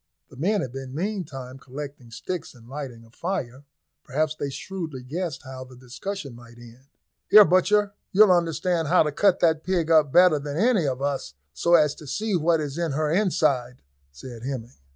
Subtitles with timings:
[0.31, 3.65] The men had been meantime collecting sticks and lighting a fire:
[4.03, 6.87] perhaps they shrewdly guessed how the discussion might end.
[7.29, 11.35] "Here, butcher, you'll understand how to cut that pig up better than any of us,
[11.53, 14.79] so as to see what is in her inside," said Hemming.